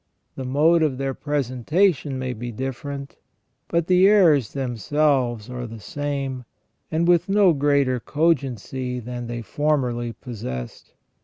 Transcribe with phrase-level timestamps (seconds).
[0.35, 3.17] The mode of their presentation may be different,
[3.67, 6.43] but the errors themselves are the same,
[6.89, 10.93] and with no greater cogency than they formerly possessed.